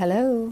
[0.00, 0.50] Hello.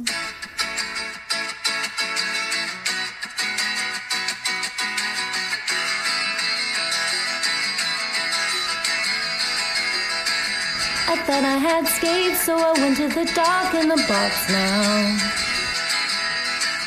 [11.09, 15.17] I thought I had escaped, so I went to the dock in the box now.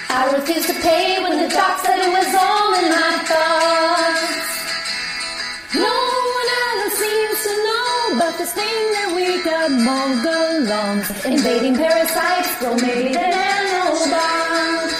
[0.09, 4.50] I refused to pay when the doc said it was all in my thoughts.
[8.41, 14.93] This thing that we got mongolons invading parasites, bromated and nanobots.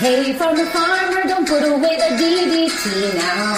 [0.00, 2.84] Hey, from the farmer, don't put away the DDT
[3.20, 3.52] now.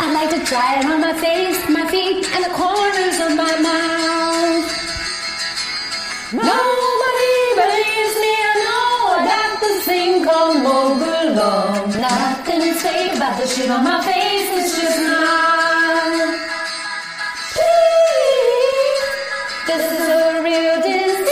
[0.00, 3.54] I'd like to try it on my face, my feet, and the corners of my
[3.68, 4.66] mouth.
[6.32, 8.88] Nobody believes me, I know
[9.32, 10.56] got this thing called
[12.08, 16.36] Nothing to say about the shit on my face, it's just not.
[19.66, 21.26] This is a real disease.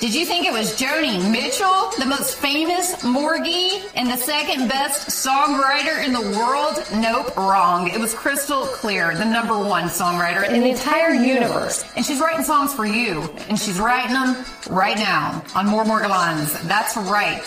[0.00, 5.08] Did you think it was Joni Mitchell, the most famous Morgie and the second best
[5.08, 6.82] songwriter in the world?
[6.94, 7.88] Nope, wrong.
[7.88, 11.84] It was Crystal Clear, the number one songwriter in the entire universe.
[11.96, 13.22] And she's writing songs for you.
[13.48, 16.62] And she's writing them right now on More Morgellons.
[16.66, 17.44] That's right.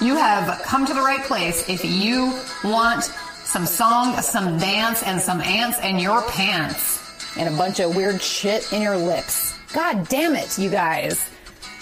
[0.00, 2.34] You have come to the right place if you
[2.64, 7.36] want some song, some dance, and some ants in your pants.
[7.36, 9.58] And a bunch of weird shit in your lips.
[9.74, 11.28] God damn it, you guys.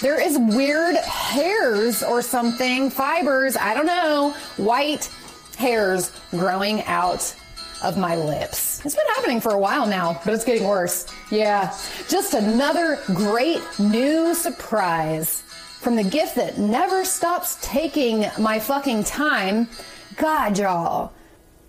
[0.00, 5.08] There is weird hairs or something, fibers, I don't know, white
[5.56, 7.34] hairs growing out
[7.84, 8.84] of my lips.
[8.84, 11.06] It's been happening for a while now, but it's getting worse.
[11.30, 11.72] Yeah,
[12.08, 15.44] just another great new surprise
[15.80, 19.68] from the gift that never stops taking my fucking time.
[20.16, 21.12] God, y'all.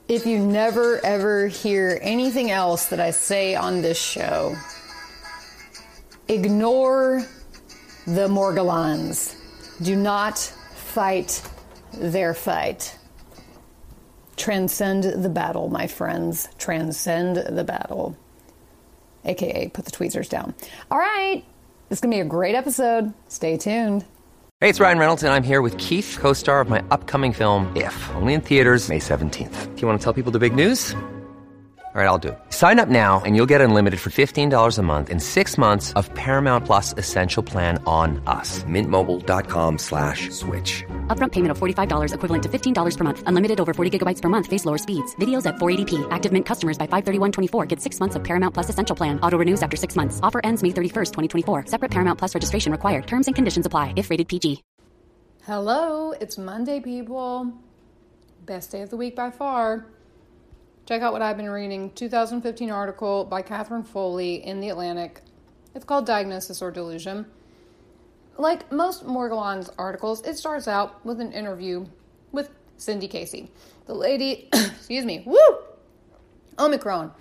[0.08, 4.56] If you never ever hear anything else that I say on this show,
[6.28, 7.24] ignore
[8.08, 9.36] the Morgellons.
[9.84, 11.48] Do not fight
[11.94, 12.98] their fight.
[14.36, 16.50] Transcend the battle, my friends.
[16.58, 18.18] Transcend the battle.
[19.26, 20.56] AKA, put the tweezers down.
[20.90, 21.44] All right.
[21.90, 23.14] Is going to be a great episode.
[23.30, 24.06] Stay tuned.
[24.62, 27.72] Hey, it's Ryan Reynolds, and I'm here with Keith, co star of my upcoming film,
[27.76, 29.76] If, only in theaters, May 17th.
[29.76, 30.94] Do you want to tell people the big news?
[32.00, 32.40] All right, I'll do it.
[32.50, 36.08] Sign up now and you'll get unlimited for $15 a month and six months of
[36.14, 38.64] Paramount Plus Essential Plan on us.
[38.64, 40.86] Mintmobile.com slash switch.
[41.08, 43.24] Upfront payment of $45 equivalent to $15 per month.
[43.26, 44.48] Unlimited over 40 gigabytes per month.
[44.48, 45.14] Face lower speeds.
[45.16, 46.08] Videos at 480p.
[46.10, 49.20] Active Mint customers by 531.24 get six months of Paramount Plus Essential Plan.
[49.20, 50.22] Auto renews after six months.
[50.24, 51.66] Offer ends May 31st, 2024.
[51.66, 53.08] Separate Paramount Plus registration required.
[53.08, 54.64] Terms and conditions apply if rated PG.
[55.44, 57.52] Hello, it's Monday, people.
[58.46, 59.99] Best day of the week by far.
[60.90, 65.22] Check out what I've been reading 2015 article by Catherine Foley in The Atlantic.
[65.76, 67.28] It's called Diagnosis or Delusion.
[68.40, 71.86] Like most Morgellons articles, it starts out with an interview
[72.32, 73.52] with Cindy Casey.
[73.86, 75.60] The lady, excuse me, woo!
[76.58, 77.12] Omicron.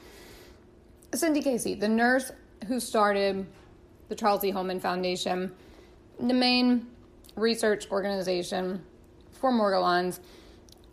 [1.13, 2.33] Cindy Casey, the nurse
[2.69, 3.45] who started
[4.09, 4.51] the Charles E.
[4.51, 5.53] Holman Foundation,
[6.19, 6.87] the main
[7.37, 8.83] research organization
[9.31, 10.21] for Morgellons.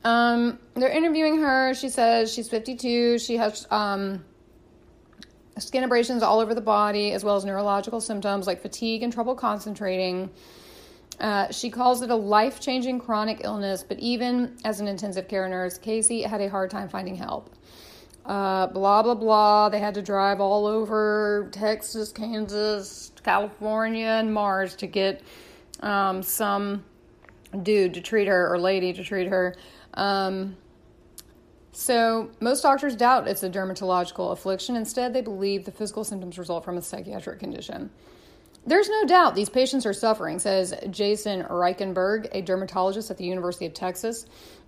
[0.05, 1.73] Um, they're interviewing her.
[1.73, 3.17] She says she's 52.
[3.17, 4.23] She has um,
[5.57, 9.33] skin abrasions all over the body, as well as neurological symptoms like fatigue and trouble
[9.33, 10.29] concentrating.
[11.19, 15.49] Uh, she calls it a life changing chronic illness, but even as an intensive care
[15.49, 17.49] nurse, Casey had a hard time finding help.
[18.25, 19.69] Uh, blah, blah, blah.
[19.69, 25.23] They had to drive all over Texas, Kansas, California, and Mars to get
[25.79, 26.83] um, some
[27.63, 29.55] dude to treat her or lady to treat her.
[29.95, 30.57] Um,
[31.71, 34.75] so, most doctors doubt it's a dermatological affliction.
[34.75, 37.89] Instead, they believe the physical symptoms result from a psychiatric condition.
[38.65, 43.65] There's no doubt these patients are suffering, says Jason Reichenberg, a dermatologist at the University
[43.65, 44.25] of Texas.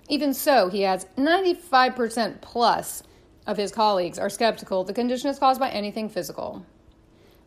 [0.10, 3.04] Even so, he adds 95% plus
[3.48, 6.66] of his colleagues are skeptical the condition is caused by anything physical.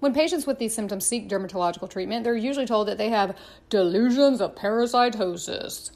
[0.00, 3.36] When patients with these symptoms seek dermatological treatment, they're usually told that they have
[3.68, 5.90] delusions of parasitosis.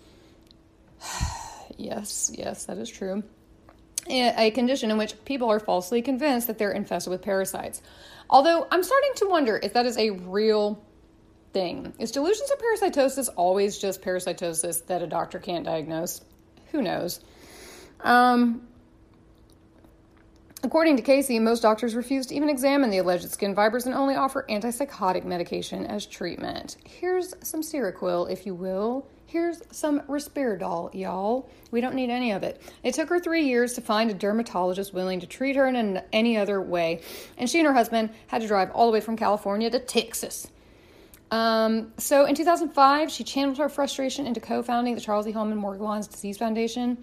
[1.77, 3.23] Yes, yes, that is true.
[4.09, 7.81] A condition in which people are falsely convinced that they're infested with parasites.
[8.29, 10.83] Although I'm starting to wonder if that is a real
[11.53, 11.95] thing.
[11.99, 16.21] Is delusions of parasitosis always just parasitosis that a doctor can't diagnose?
[16.73, 17.21] Who knows?
[18.01, 18.67] Um,
[20.63, 24.17] according to Casey, most doctors refuse to even examine the alleged skin fibers and only
[24.17, 26.77] offer antipsychotic medication as treatment.
[26.85, 29.07] Here's some Seroquel, if you will.
[29.27, 31.49] Here's some Risperdal, y'all.
[31.71, 32.61] We don't need any of it.
[32.83, 36.03] It took her three years to find a dermatologist willing to treat her in an,
[36.13, 37.01] any other way,
[37.37, 40.47] and she and her husband had to drive all the way from California to Texas.
[41.31, 45.33] Um, so in 2005, she channeled her frustration into co founding the Charles E.
[45.33, 46.99] Holman Morgellons Disease Foundation.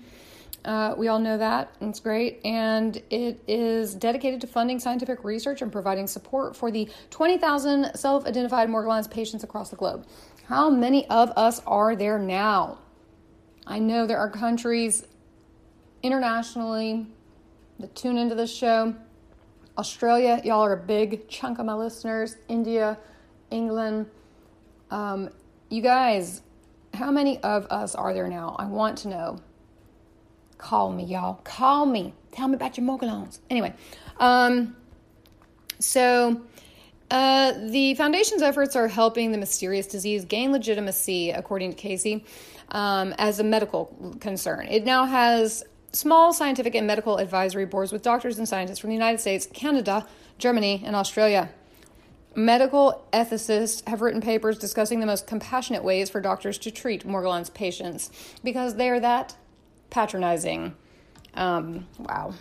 [0.63, 2.39] Uh, we all know that, and it's great.
[2.45, 8.25] And it is dedicated to funding scientific research and providing support for the 20,000 self
[8.25, 10.06] identified Morgellons patients across the globe.
[10.51, 12.80] How many of us are there now?
[13.65, 15.07] I know there are countries
[16.03, 17.07] internationally
[17.80, 18.94] that tune into this show.
[19.77, 22.36] Australia, y'all are a big chunk of my listeners.
[22.50, 22.98] India,
[23.50, 24.07] England.
[24.89, 25.30] Um,
[25.69, 26.42] you guys,
[26.94, 28.57] how many of us are there now?
[28.59, 29.39] I want to know.
[30.57, 31.36] Call me, y'all.
[31.45, 32.13] Call me.
[32.33, 33.39] Tell me about your Morgellons.
[33.50, 33.74] Anyway,
[34.18, 34.75] um,
[35.80, 36.42] so
[37.12, 42.25] uh, the foundation's efforts are helping the mysterious disease gain legitimacy, according to Casey,
[42.69, 44.66] um, as a medical concern.
[44.68, 48.96] It now has small scientific and medical advisory boards with doctors and scientists from the
[48.96, 51.50] United States, Canada, Germany, and Australia.
[52.34, 57.54] Medical ethicists have written papers discussing the most compassionate ways for doctors to treat Morgellons
[57.54, 58.10] patients
[58.42, 59.36] because they are that
[59.90, 60.74] patronizing.
[61.34, 62.34] Um, wow.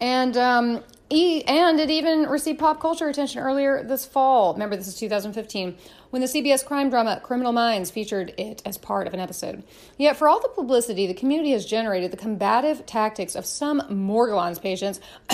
[0.00, 4.52] And um, e- and it even received pop culture attention earlier this fall.
[4.54, 5.76] Remember, this is 2015
[6.10, 9.62] when the CBS crime drama Criminal Minds featured it as part of an episode.
[9.98, 14.60] Yet, for all the publicity the community has generated, the combative tactics of some Morgellons
[14.60, 15.00] patients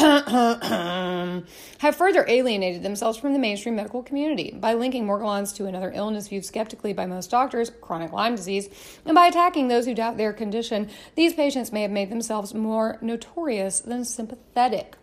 [1.78, 6.28] have further alienated themselves from the mainstream medical community by linking Morgellons to another illness
[6.28, 8.68] viewed skeptically by most doctors, chronic Lyme disease,
[9.04, 10.88] and by attacking those who doubt their condition.
[11.14, 14.96] These patients may have made themselves more notorious than sympathetic.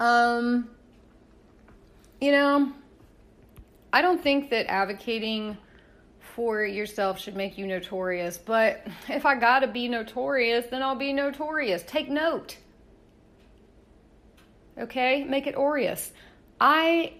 [0.00, 0.70] Um,
[2.20, 2.72] you know,
[3.92, 5.56] I don't think that advocating
[6.20, 11.12] for yourself should make you notorious, but if I gotta be notorious, then I'll be
[11.12, 11.82] notorious.
[11.84, 12.58] Take note.
[14.78, 15.24] Okay?
[15.24, 16.12] Make it aureus.
[16.60, 17.14] I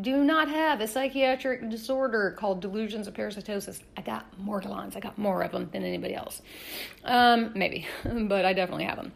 [0.00, 3.80] do not have a psychiatric disorder called delusions of parasitosis.
[3.96, 4.96] I got more Morgellons.
[4.96, 6.42] I got more of them than anybody else.
[7.04, 9.12] Um, maybe, but I definitely have them.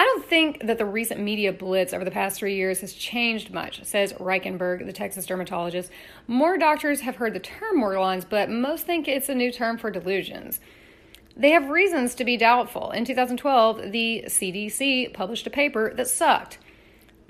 [0.00, 3.52] I don't think that the recent media blitz over the past three years has changed
[3.52, 5.90] much, says Reichenberg, the Texas dermatologist.
[6.26, 9.90] More doctors have heard the term Morgellons, but most think it's a new term for
[9.90, 10.58] delusions.
[11.36, 12.92] They have reasons to be doubtful.
[12.92, 16.56] In 2012, the CDC published a paper that sucked.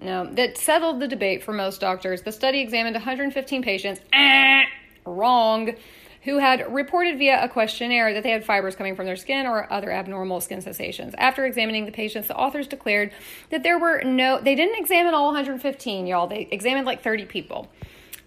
[0.01, 2.23] No, that settled the debate for most doctors.
[2.23, 4.01] The study examined 115 patients.
[4.13, 4.63] Ah,
[5.05, 5.75] wrong
[6.23, 9.73] who had reported via a questionnaire that they had fibers coming from their skin or
[9.73, 11.15] other abnormal skin sensations.
[11.17, 13.13] After examining the patients, the authors declared
[13.51, 16.27] that there were no, they didn't examine all 115, y'all.
[16.27, 17.69] They examined like 30 people.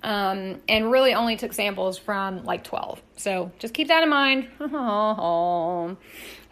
[0.02, 3.02] Um, and really only took samples from like 12.
[3.16, 4.50] So just keep that in mind.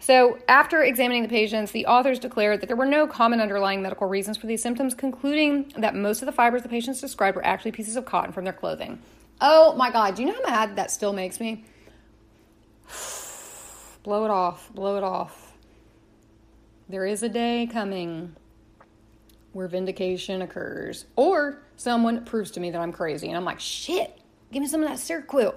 [0.00, 4.06] so, after examining the patients, the authors declared that there were no common underlying medical
[4.06, 7.72] reasons for these symptoms, concluding that most of the fibers the patients described were actually
[7.72, 9.02] pieces of cotton from their clothing.
[9.44, 11.64] Oh my God, do you know how mad that still makes me?
[14.04, 15.54] blow it off, blow it off.
[16.88, 18.36] There is a day coming
[19.52, 24.16] where vindication occurs, or someone proves to me that I'm crazy, and I'm like, shit,
[24.52, 25.56] give me some of that Seroquel.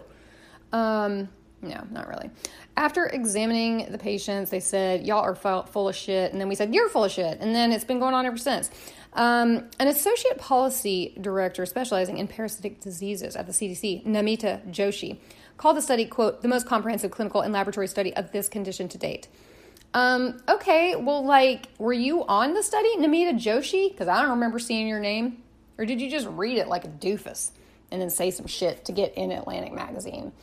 [0.74, 1.30] Um,
[1.62, 2.31] no, not really.
[2.78, 6.31] After examining the patients, they said, Y'all are full of shit.
[6.31, 7.40] And then we said, You're full of shit.
[7.40, 8.70] And then it's been going on ever since.
[9.16, 15.18] Um, an associate policy director specializing in parasitic diseases at the CDC, Namita Joshi,
[15.57, 18.98] called the study, quote, the most comprehensive clinical and laboratory study of this condition to
[18.98, 19.30] date.
[19.94, 23.90] Um, okay, well, like, were you on the study, Namita Joshi?
[23.90, 25.42] Because I don't remember seeing your name.
[25.78, 27.52] Or did you just read it like a doofus
[27.92, 30.34] and then say some shit to get in Atlantic Magazine?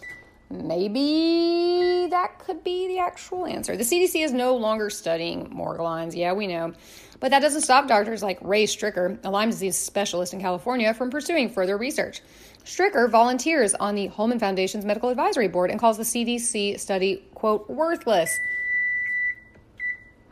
[0.52, 3.74] Maybe that could be the actual answer.
[3.74, 6.14] The CDC is no longer studying Morgellons.
[6.14, 6.74] Yeah, we know.
[7.20, 11.08] But that doesn't stop doctors like Ray Stricker, a Lyme disease specialist in California, from
[11.10, 12.20] pursuing further research.
[12.66, 17.70] Stricker volunteers on the Holman Foundation's medical advisory board and calls the CDC study, quote,
[17.70, 18.38] worthless.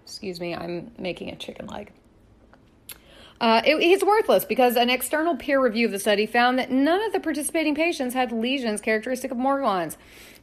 [0.03, 1.93] Excuse me, I'm making a chicken leg.
[3.41, 7.03] Uh, it, it's worthless because an external peer review of the study found that none
[7.03, 9.97] of the participating patients had lesions characteristic of Morgellons.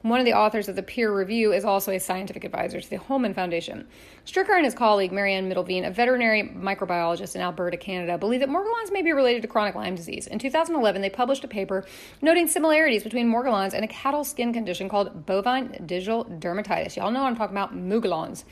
[0.03, 2.97] One of the authors of the peer review is also a scientific advisor to the
[2.97, 3.87] Holman Foundation.
[4.25, 8.91] Stricker and his colleague, Marianne Middelveen, a veterinary microbiologist in Alberta, Canada, believe that Morgellons
[8.91, 10.27] may be related to chronic Lyme disease.
[10.27, 11.83] In 2011, they published a paper
[12.21, 16.95] noting similarities between Morgellons and a cattle skin condition called bovine digital dermatitis.
[16.95, 18.43] Y'all know I'm talking about Mugalons.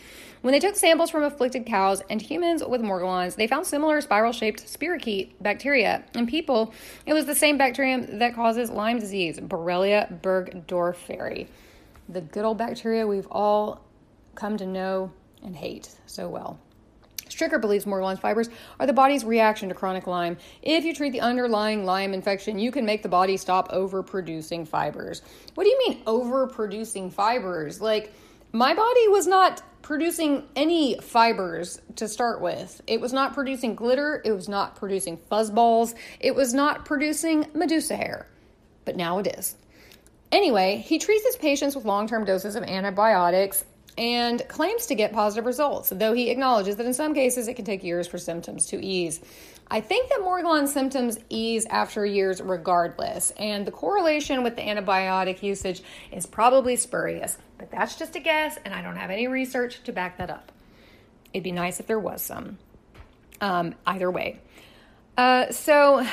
[0.41, 4.31] When they took samples from afflicted cows and humans with Morgellons, they found similar spiral
[4.31, 6.03] shaped spirochete bacteria.
[6.13, 6.73] In people,
[7.05, 11.34] it was the same bacterium that causes Lyme disease, Borrelia burgdorferi.
[12.09, 13.81] The good old bacteria we've all
[14.35, 15.11] come to know
[15.43, 16.59] and hate so well.
[17.29, 18.49] Stricker believes Morgellons fibers
[18.79, 20.37] are the body's reaction to chronic Lyme.
[20.61, 25.21] If you treat the underlying Lyme infection, you can make the body stop overproducing fibers.
[25.55, 27.81] What do you mean overproducing fibers?
[27.81, 28.13] Like,
[28.51, 32.81] my body was not producing any fibers to start with.
[32.87, 37.95] It was not producing glitter, it was not producing fuzzballs, it was not producing Medusa
[37.95, 38.27] hair.
[38.85, 39.55] But now it is.
[40.35, 43.63] Anyway, he treats his patients with long term doses of antibiotics
[43.97, 47.63] and claims to get positive results, though he acknowledges that in some cases it can
[47.63, 49.21] take years for symptoms to ease.
[49.71, 55.41] I think that Morgellons symptoms ease after years regardless, and the correlation with the antibiotic
[55.41, 59.81] usage is probably spurious, but that's just a guess, and I don't have any research
[59.85, 60.51] to back that up.
[61.33, 62.57] It'd be nice if there was some.
[63.39, 64.41] Um, either way.
[65.17, 66.05] Uh, so,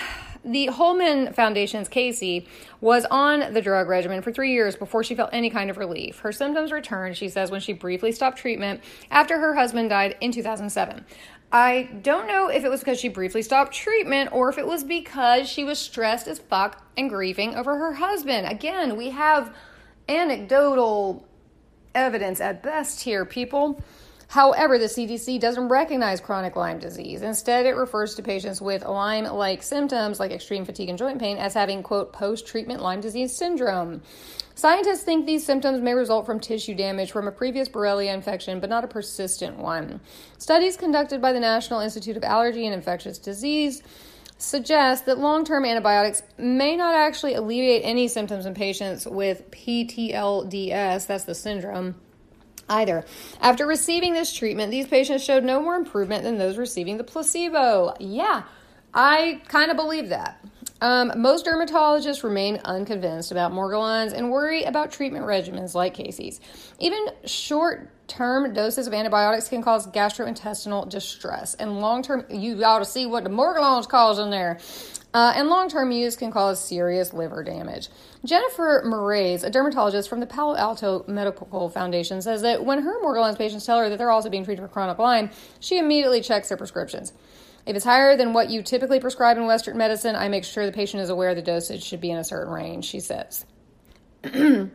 [0.45, 2.47] the Holman Foundation's Casey
[2.81, 6.19] was on the drug regimen for three years before she felt any kind of relief.
[6.21, 8.81] Her symptoms returned, she says, when she briefly stopped treatment
[9.11, 11.05] after her husband died in 2007.
[11.53, 14.85] I don't know if it was because she briefly stopped treatment or if it was
[14.85, 18.47] because she was stressed as fuck and grieving over her husband.
[18.47, 19.55] Again, we have
[20.09, 21.27] anecdotal
[21.95, 23.83] evidence at best here, people.
[24.33, 27.21] However, the CDC doesn't recognize chronic Lyme disease.
[27.21, 31.37] Instead, it refers to patients with Lyme like symptoms like extreme fatigue and joint pain
[31.37, 34.01] as having, quote, post treatment Lyme disease syndrome.
[34.55, 38.71] Scientists think these symptoms may result from tissue damage from a previous Borrelia infection, but
[38.71, 40.01] not a persistent one.
[40.39, 43.83] Studies conducted by the National Institute of Allergy and Infectious Disease
[44.39, 51.07] suggest that long term antibiotics may not actually alleviate any symptoms in patients with PTLDS,
[51.07, 51.97] that's the syndrome
[52.73, 53.05] either.
[53.41, 57.95] After receiving this treatment, these patients showed no more improvement than those receiving the placebo.
[58.01, 58.45] Yeah,
[58.95, 60.45] I kind of believe that.
[60.83, 66.41] Um, most dermatologists remain unconvinced about Morgellons and worry about treatment regimens like Casey's.
[66.81, 72.81] Even short term doses of antibiotics can cause gastrointestinal distress, and long term, you ought
[72.81, 74.59] to see what the Morgellons cause in there.
[75.15, 77.89] Uh, and long term use can cause serious liver damage.
[78.25, 83.39] Jennifer Moraes, a dermatologist from the Palo Alto Medical Foundation, says that when her Morgellons
[83.39, 86.59] patients tell her that they're also being treated for chronic Lyme, she immediately checks their
[86.59, 87.13] prescriptions.
[87.65, 90.73] If it's higher than what you typically prescribe in Western medicine, I make sure the
[90.73, 93.47] patient is aware the dosage should be in a certain range, she says.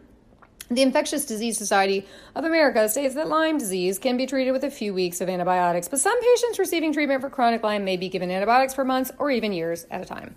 [0.69, 4.69] The Infectious Disease Society of America states that Lyme disease can be treated with a
[4.69, 8.29] few weeks of antibiotics, but some patients receiving treatment for chronic Lyme may be given
[8.29, 10.35] antibiotics for months or even years at a time.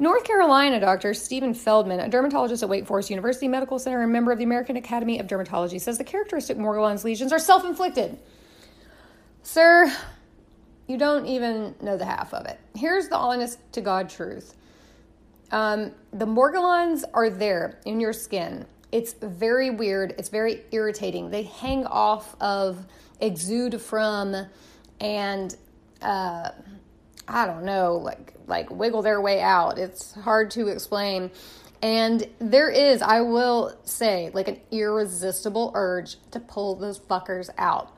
[0.00, 4.32] North Carolina doctor Stephen Feldman, a dermatologist at Wake Forest University Medical Center and member
[4.32, 8.18] of the American Academy of Dermatology, says the characteristic Morgellons lesions are self inflicted.
[9.44, 9.92] Sir,
[10.86, 12.58] you don't even know the half of it.
[12.74, 14.54] Here's the honest to God truth
[15.50, 20.14] um, the Morgellons are there in your skin it's very weird.
[20.18, 21.28] It's very irritating.
[21.28, 22.86] They hang off of,
[23.20, 24.46] exude from,
[25.00, 25.56] and
[26.00, 26.50] uh,
[27.26, 29.80] I don't know, like like wiggle their way out.
[29.80, 31.32] It's hard to explain.
[31.82, 37.93] And there is, I will say, like an irresistible urge to pull those fuckers out.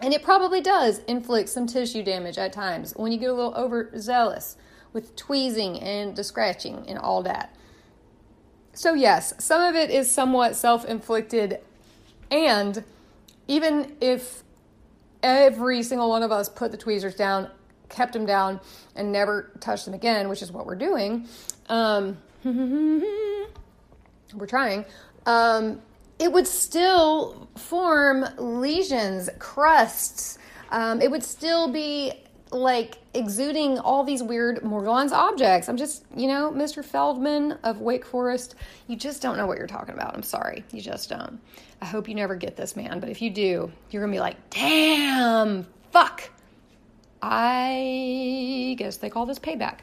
[0.00, 3.54] And it probably does inflict some tissue damage at times when you get a little
[3.54, 4.56] overzealous
[4.92, 7.54] with tweezing and the scratching and all that.
[8.72, 11.60] So, yes, some of it is somewhat self inflicted.
[12.30, 12.84] And
[13.48, 14.44] even if
[15.22, 17.50] every single one of us put the tweezers down,
[17.88, 18.60] kept them down,
[18.94, 21.26] and never touched them again, which is what we're doing,
[21.68, 24.84] um, we're trying,
[25.26, 25.82] um,
[26.18, 30.38] it would still form lesions, crusts.
[30.70, 32.12] Um, it would still be
[32.50, 35.68] like exuding all these weird Morgellons objects.
[35.68, 36.84] I'm just, you know, Mr.
[36.84, 38.54] Feldman of Wake Forest,
[38.86, 40.14] you just don't know what you're talking about.
[40.14, 40.64] I'm sorry.
[40.72, 41.40] You just don't.
[41.80, 43.00] I hope you never get this, man.
[43.00, 46.30] But if you do, you're going to be like, damn, fuck.
[47.20, 49.78] I guess they call this payback.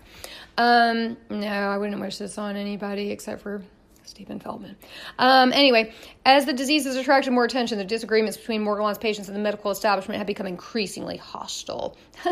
[0.58, 3.62] Um, no, I wouldn't wish this on anybody except for
[4.06, 4.76] Stephen Feldman.
[5.20, 5.94] Um, anyway,
[6.26, 9.72] as the disease has attracted more attention, the disagreements between Morgellons patients and the medical
[9.72, 11.98] establishment have become increasingly hostile.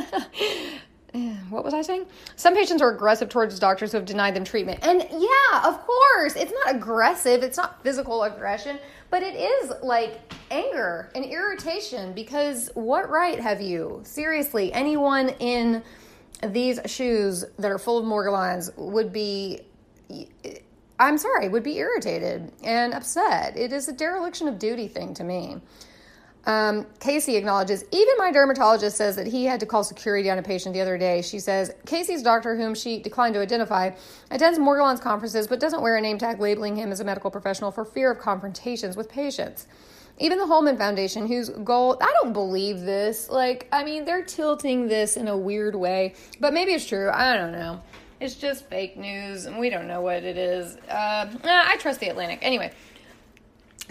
[1.50, 2.06] what was I saying?
[2.36, 4.80] Some patients are aggressive towards doctors who have denied them treatment.
[4.84, 10.20] And yeah, of course, it's not aggressive, it's not physical aggression, but it is like
[10.50, 14.01] anger and irritation because what right have you?
[14.03, 15.84] Seriously, anyone in
[16.42, 19.62] these shoes that are full of Morgellons would be
[21.03, 23.57] I'm sorry, would be irritated and upset.
[23.57, 25.57] It is a dereliction of duty thing to me.
[26.45, 30.43] Um, Casey acknowledges, even my dermatologist says that he had to call security on a
[30.43, 31.22] patient the other day.
[31.22, 33.91] She says, Casey's doctor, whom she declined to identify,
[34.31, 37.72] attends Morgellons conferences but doesn't wear a name tag labeling him as a medical professional
[37.72, 39.67] for fear of confrontations with patients.
[40.19, 43.29] Even the Holman Foundation, whose goal, I don't believe this.
[43.29, 47.10] Like, I mean, they're tilting this in a weird way, but maybe it's true.
[47.10, 47.81] I don't know.
[48.24, 50.77] It's just fake news, and we don't know what it is.
[50.89, 52.39] Uh, I trust the Atlantic.
[52.42, 52.72] Anyway,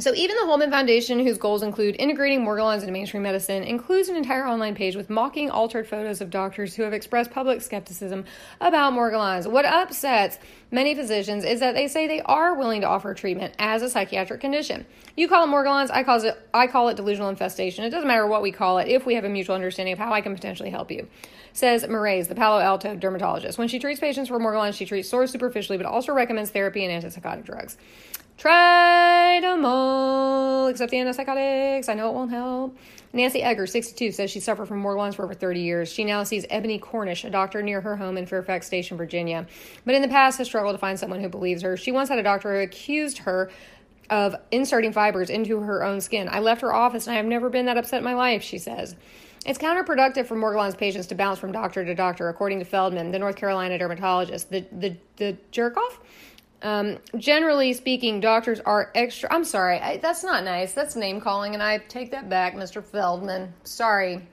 [0.02, 4.16] so even the Holman Foundation, whose goals include integrating Morgellons into mainstream medicine, includes an
[4.16, 8.24] entire online page with mocking altered photos of doctors who have expressed public skepticism
[8.60, 9.48] about Morgellons.
[9.48, 10.40] What upsets
[10.72, 14.40] many physicians is that they say they are willing to offer treatment as a psychiatric
[14.40, 14.86] condition.
[15.16, 17.84] You call it Morgellons, I call it I call it delusional infestation.
[17.84, 20.12] It doesn't matter what we call it if we have a mutual understanding of how
[20.12, 21.06] I can potentially help you.
[21.52, 23.56] Says Maraise, the Palo Alto dermatologist.
[23.56, 27.04] When she treats patients for Morgellons, she treats sores superficially, but also recommends therapy and
[27.04, 27.76] antipsychotic drugs.
[28.38, 31.88] Try them all, except the antipsychotics.
[31.88, 32.76] I know it won't help.
[33.12, 35.92] Nancy Egger, 62, says she suffered from Morgellons for over 30 years.
[35.92, 39.46] She now sees Ebony Cornish, a doctor near her home in Fairfax Station, Virginia,
[39.84, 41.76] but in the past has struggled to find someone who believes her.
[41.76, 43.50] She once had a doctor who accused her
[44.08, 46.28] of inserting fibers into her own skin.
[46.30, 48.58] I left her office and I have never been that upset in my life, she
[48.58, 48.96] says.
[49.44, 53.18] It's counterproductive for Morgellons patients to bounce from doctor to doctor, according to Feldman, the
[53.18, 54.50] North Carolina dermatologist.
[54.50, 55.98] The the the jerk off
[56.62, 59.32] um, generally speaking, doctors are extra.
[59.32, 60.72] I'm sorry, I, that's not nice.
[60.72, 62.82] That's name calling, and I take that back, Mr.
[62.82, 63.52] Feldman.
[63.64, 64.26] Sorry,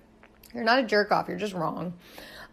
[0.53, 1.27] you're not a jerk off.
[1.27, 1.93] You're just wrong.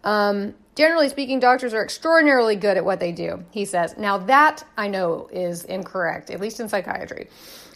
[0.05, 3.45] Um, generally speaking, doctors are extraordinarily good at what they do.
[3.51, 3.97] He says.
[3.99, 7.29] Now that I know is incorrect, at least in psychiatry.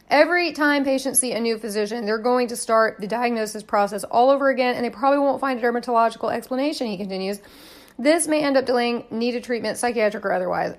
[0.09, 4.30] Every time patients see a new physician, they're going to start the diagnosis process all
[4.30, 6.88] over again, and they probably won't find a dermatological explanation.
[6.88, 7.40] He continues.
[7.97, 10.75] This may end up delaying needed treatment, psychiatric or otherwise.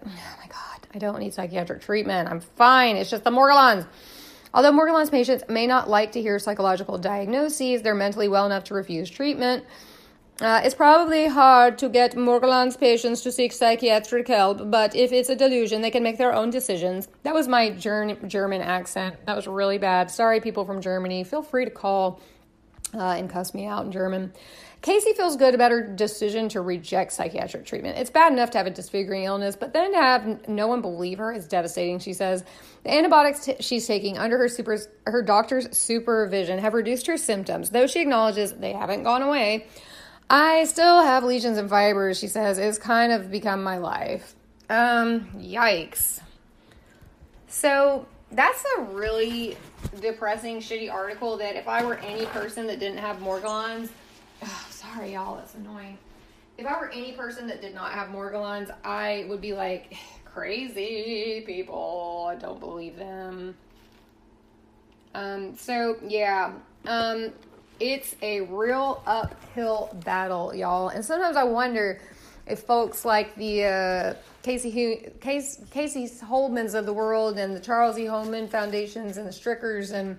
[0.93, 2.29] I don't need psychiatric treatment.
[2.29, 2.97] I'm fine.
[2.97, 3.87] It's just the Morgellons.
[4.53, 8.73] Although Morgellons patients may not like to hear psychological diagnoses, they're mentally well enough to
[8.73, 9.63] refuse treatment.
[10.41, 15.29] Uh, it's probably hard to get Morgellons patients to seek psychiatric help, but if it's
[15.29, 17.07] a delusion, they can make their own decisions.
[17.23, 19.23] That was my German accent.
[19.27, 20.09] That was really bad.
[20.09, 21.23] Sorry, people from Germany.
[21.23, 22.19] Feel free to call
[22.93, 24.33] uh, and cuss me out in German.
[24.81, 27.99] Casey feels good about her decision to reject psychiatric treatment.
[27.99, 31.19] It's bad enough to have a disfiguring illness, but then to have no one believe
[31.19, 32.43] her is devastating, she says.
[32.83, 37.69] The antibiotics t- she's taking under her super- her doctor's supervision have reduced her symptoms,
[37.69, 39.67] though she acknowledges they haven't gone away.
[40.31, 42.57] I still have lesions and fibers, she says.
[42.57, 44.33] It's kind of become my life.
[44.69, 46.21] Um, yikes.
[47.47, 49.57] So that's a really
[49.99, 53.89] depressing, shitty article that if I were any person that didn't have Morgellons,
[54.69, 55.97] sorry, y'all, that's annoying.
[56.57, 61.43] If I were any person that did not have Morgellons, I would be like, crazy
[61.45, 62.27] people.
[62.29, 63.55] I don't believe them.
[65.13, 66.53] Um, so yeah,
[66.87, 67.31] um,
[67.79, 70.89] it's a real uphill battle, y'all.
[70.89, 71.99] And sometimes I wonder
[72.47, 77.97] if folks like the uh, Casey Case, Casey Holdmans of the world and the Charles
[77.97, 78.05] E.
[78.05, 80.17] Holman Foundations and the Strickers and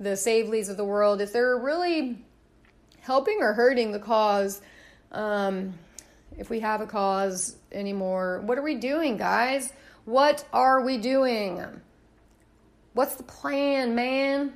[0.00, 2.18] the Saveleys of the world, if they're really
[3.04, 4.62] helping or hurting the cause
[5.12, 5.74] um,
[6.38, 8.40] if we have a cause anymore.
[8.46, 9.72] What are we doing, guys?
[10.06, 11.62] What are we doing?
[12.94, 14.54] What's the plan, man?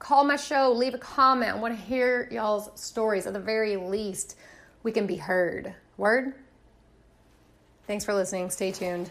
[0.00, 1.52] Call my show, leave a comment.
[1.52, 3.26] I want to hear y'all's stories.
[3.26, 4.36] At the very least,
[4.82, 5.74] we can be heard.
[5.96, 6.34] Word?
[7.86, 8.50] Thanks for listening.
[8.50, 9.10] Stay tuned.